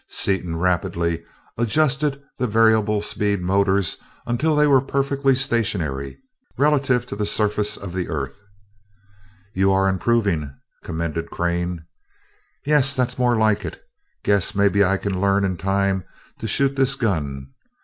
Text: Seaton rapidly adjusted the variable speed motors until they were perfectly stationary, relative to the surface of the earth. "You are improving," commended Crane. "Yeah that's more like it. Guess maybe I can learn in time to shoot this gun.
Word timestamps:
Seaton 0.09 0.57
rapidly 0.57 1.23
adjusted 1.59 2.19
the 2.39 2.47
variable 2.47 3.03
speed 3.03 3.39
motors 3.39 3.97
until 4.25 4.55
they 4.55 4.65
were 4.65 4.81
perfectly 4.81 5.35
stationary, 5.35 6.17
relative 6.57 7.05
to 7.05 7.15
the 7.15 7.23
surface 7.27 7.77
of 7.77 7.93
the 7.93 8.09
earth. 8.09 8.35
"You 9.53 9.71
are 9.71 9.87
improving," 9.87 10.55
commended 10.83 11.29
Crane. 11.29 11.85
"Yeah 12.65 12.81
that's 12.81 13.19
more 13.19 13.35
like 13.35 13.63
it. 13.63 13.79
Guess 14.23 14.55
maybe 14.55 14.83
I 14.83 14.97
can 14.97 15.21
learn 15.21 15.45
in 15.45 15.55
time 15.55 16.03
to 16.39 16.47
shoot 16.47 16.75
this 16.75 16.95
gun. 16.95 17.51